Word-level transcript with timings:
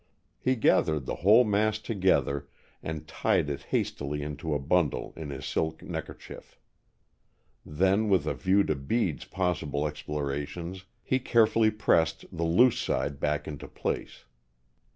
He 0.39 0.55
gathered 0.55 1.05
the 1.05 1.17
whole 1.17 1.43
mass 1.43 1.77
together, 1.77 2.47
and 2.81 3.07
tied 3.07 3.51
it 3.51 3.61
hastily 3.69 4.23
into 4.23 4.55
a 4.55 4.57
bundle 4.57 5.13
in 5.15 5.29
his 5.29 5.45
silk 5.45 5.83
neckerchief. 5.83 6.57
Then, 7.63 8.09
with 8.09 8.25
a 8.25 8.33
view 8.33 8.63
to 8.63 8.73
Bede's 8.73 9.25
possible 9.25 9.87
explorations, 9.87 10.85
he 11.03 11.19
carefully 11.19 11.69
pressed 11.69 12.25
the 12.35 12.41
loose 12.45 12.79
side 12.79 13.19
back 13.19 13.47
into 13.47 13.67
place. 13.67 14.25